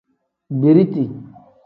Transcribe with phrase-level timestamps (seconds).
[0.61, 1.03] Biriti.